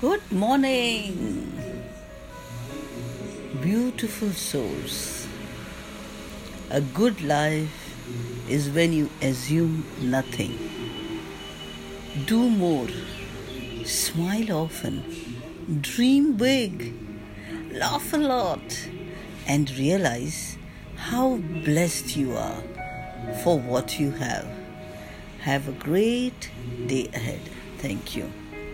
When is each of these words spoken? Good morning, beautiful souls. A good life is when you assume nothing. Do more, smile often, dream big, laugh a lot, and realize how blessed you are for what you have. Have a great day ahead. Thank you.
Good 0.00 0.30
morning, 0.30 1.60
beautiful 3.60 4.30
souls. 4.30 5.26
A 6.70 6.80
good 6.80 7.20
life 7.20 7.96
is 8.48 8.70
when 8.70 8.92
you 8.92 9.10
assume 9.20 9.84
nothing. 10.00 10.56
Do 12.26 12.48
more, 12.48 12.86
smile 13.84 14.52
often, 14.52 15.02
dream 15.80 16.34
big, 16.34 16.94
laugh 17.72 18.12
a 18.12 18.18
lot, 18.18 18.88
and 19.48 19.68
realize 19.76 20.58
how 20.94 21.38
blessed 21.64 22.16
you 22.16 22.36
are 22.36 22.62
for 23.42 23.58
what 23.58 23.98
you 23.98 24.12
have. 24.12 24.46
Have 25.40 25.66
a 25.66 25.72
great 25.72 26.52
day 26.86 27.08
ahead. 27.12 27.40
Thank 27.78 28.14
you. 28.14 28.30